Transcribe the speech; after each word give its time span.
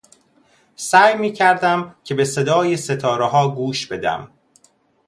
سعی 0.75 1.15
می 1.15 1.33
کردم 1.33 1.95
که 2.03 2.15
به 2.15 2.25
صدای 2.25 2.77
ستاره 2.77 3.25
ها 3.27 3.49
گوش 3.55 3.87
بدم 3.87 4.31